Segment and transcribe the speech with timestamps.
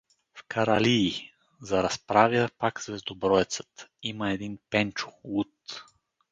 [0.33, 1.31] —В Каралий—
[1.61, 5.83] заразправя пак Звездоброецът— има един Пенчо, луд.